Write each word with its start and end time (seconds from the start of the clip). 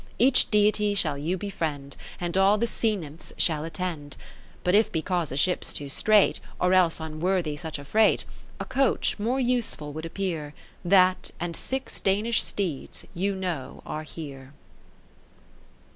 Each 0.17 0.49
Deity 0.49 0.95
shall 0.95 1.15
you 1.15 1.37
befriend, 1.37 1.93
40 2.17 2.25
And 2.25 2.35
all 2.35 2.57
the 2.57 2.65
Sea 2.65 2.95
Nymphs 2.95 3.33
shall 3.37 3.63
attend; 3.63 4.17
But 4.63 4.73
if 4.73 4.91
because 4.91 5.31
a 5.31 5.37
ship 5.37 5.63
's 5.63 5.73
too 5.73 5.89
strait", 5.89 6.39
Or 6.59 6.73
else 6.73 6.99
unworthy 6.99 7.55
such 7.55 7.77
a 7.77 7.85
freight, 7.85 8.25
A 8.59 8.65
coach 8.65 9.19
more 9.19 9.39
useful 9.39 9.93
would 9.93 10.07
appear. 10.07 10.55
That 10.83 11.29
and 11.39 11.55
six 11.55 11.99
Danish 11.99 12.41
steeds 12.41 13.05
you 13.13 13.35
know 13.35 13.83
are 13.85 14.01
here. 14.01 14.53